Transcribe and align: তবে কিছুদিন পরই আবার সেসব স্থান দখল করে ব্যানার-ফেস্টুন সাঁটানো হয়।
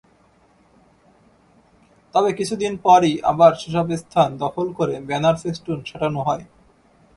তবে 2.15 2.29
কিছুদিন 2.33 2.73
পরই 2.85 3.13
আবার 3.23 3.51
সেসব 3.55 3.87
স্থান 3.97 4.29
দখল 4.37 4.67
করে 4.77 4.95
ব্যানার-ফেস্টুন 5.07 5.79
সাঁটানো 5.85 6.19
হয়। 6.27 6.43